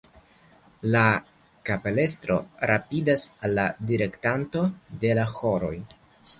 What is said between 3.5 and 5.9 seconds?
la direktanto de la ĥoroj.